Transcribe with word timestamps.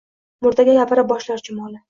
Murdaga 0.45 0.75
gapira 0.79 1.05
boshlar 1.13 1.47
chumoli: 1.51 1.79